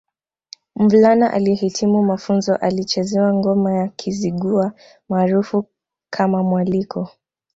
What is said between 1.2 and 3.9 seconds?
aliyehitimu mafunzo alichezewa ngoma ya